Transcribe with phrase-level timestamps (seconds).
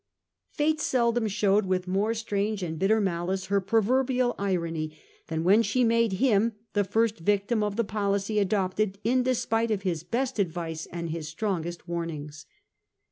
[0.57, 5.83] Tate seldom showed with more strange and hitter malice her proverbial irony than when she
[5.83, 10.87] made him the first victim of the policy adopted in despite of Ms best advice
[10.87, 12.47] and Ms strongest warnings.